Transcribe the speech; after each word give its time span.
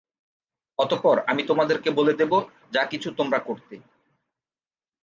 অতঃপর 0.79 1.15
আমি 1.27 1.41
তোমাদেরকে 1.43 1.89
বলে 1.91 2.13
দেব 2.13 2.31
যা 2.71 2.83
কিছু 2.85 3.09
তোমরা 3.17 3.39
করতে। 3.39 3.75